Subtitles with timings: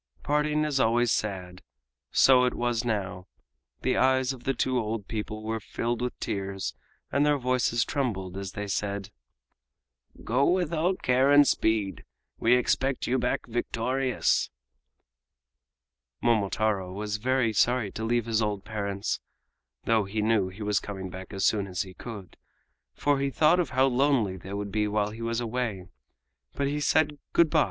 [0.23, 1.61] Parting is always sad.
[2.09, 3.27] So it was now.
[3.83, 6.73] The eyes of the two old people were filled with tears
[7.11, 9.11] and their voices trembled as they said:
[10.23, 12.03] "Go with all care and speed.
[12.39, 14.49] We expect you back victorious!"
[16.19, 19.19] Momotaro was very sorry to leave his old parents
[19.83, 22.37] (though he knew he was coming back as soon as he could),
[22.95, 25.85] for he thought of how lonely they would be while he was away.
[26.53, 27.59] But he said "Good by!"